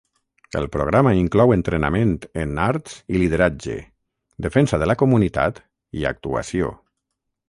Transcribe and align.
El 0.59 0.63
programa 0.75 1.11
inclou 1.17 1.51
entrenament 1.55 2.13
en 2.43 2.61
arts 2.63 2.95
i 3.17 3.21
lideratge, 3.23 3.75
defensa 4.47 4.79
de 4.85 4.87
la 4.93 4.97
comunitat 5.03 5.61
i 6.01 6.09
actuació. 6.13 6.73